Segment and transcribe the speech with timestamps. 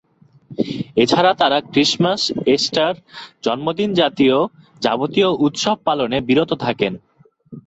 [0.95, 2.21] এছাড়া তারা Christmas,
[2.55, 2.93] Easter,
[3.43, 4.37] জন্মদিন জাতীয়
[4.81, 6.93] যাবতীয় উৎসব পালনে বিরত থাকেন।